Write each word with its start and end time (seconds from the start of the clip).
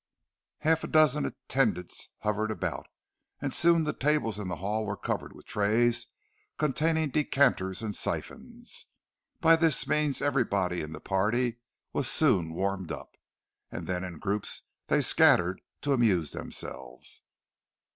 _"Half 0.63 0.83
a 0.83 0.87
dozen 0.87 1.27
attendants 1.27 2.09
hovered 2.21 2.49
about, 2.49 2.87
and 3.39 3.53
soon 3.53 3.83
the 3.83 3.93
tables 3.93 4.39
in 4.39 4.47
the 4.47 4.55
hall 4.55 4.83
were 4.83 4.97
covered 4.97 5.31
with 5.31 5.45
trays 5.45 6.07
containing 6.57 7.11
decanters 7.11 7.83
and 7.83 7.95
siphons. 7.95 8.87
By 9.41 9.57
this 9.57 9.87
means 9.87 10.19
everybody 10.19 10.81
in 10.81 10.93
the 10.93 11.01
party 11.01 11.59
was 11.93 12.07
soon 12.09 12.53
warmed 12.55 12.91
up, 12.91 13.15
and 13.71 13.85
then 13.85 14.03
in 14.03 14.17
groups 14.17 14.63
they 14.87 15.01
scattered 15.01 15.61
to 15.81 15.93
amuse 15.93 16.31
themselves. 16.31 17.21